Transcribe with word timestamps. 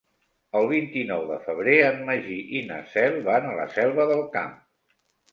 El 0.59 0.67
vint-i-nou 0.69 1.25
de 1.31 1.35
febrer 1.43 1.75
en 1.89 1.99
Magí 2.07 2.37
i 2.59 2.63
na 2.69 2.79
Cel 2.93 3.19
van 3.27 3.45
a 3.49 3.53
la 3.61 3.67
Selva 3.75 4.07
del 4.13 4.23
Camp. 4.37 4.57